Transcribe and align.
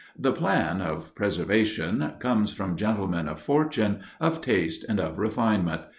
The 0.17 0.31
plan 0.31 0.81
[of 0.81 1.13
preservation] 1.13 2.13
comes 2.17 2.51
from 2.51 2.75
gentlemen 2.75 3.27
of 3.29 3.39
fortune, 3.39 3.99
of 4.19 4.41
taste, 4.41 4.83
and 4.89 4.99
of 4.99 5.19
refinement.... 5.19 5.81